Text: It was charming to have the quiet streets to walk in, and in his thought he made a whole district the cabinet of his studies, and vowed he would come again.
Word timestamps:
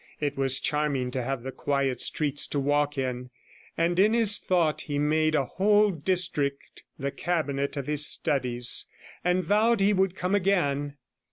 It 0.19 0.35
was 0.35 0.59
charming 0.59 1.11
to 1.11 1.21
have 1.21 1.43
the 1.43 1.51
quiet 1.51 2.01
streets 2.01 2.47
to 2.47 2.59
walk 2.59 2.97
in, 2.97 3.29
and 3.77 3.99
in 3.99 4.15
his 4.15 4.39
thought 4.39 4.81
he 4.81 4.97
made 4.97 5.35
a 5.35 5.45
whole 5.45 5.91
district 5.91 6.83
the 6.97 7.11
cabinet 7.11 7.77
of 7.77 7.85
his 7.85 8.03
studies, 8.03 8.87
and 9.23 9.43
vowed 9.43 9.79
he 9.79 9.93
would 9.93 10.15
come 10.15 10.33
again. 10.33 10.95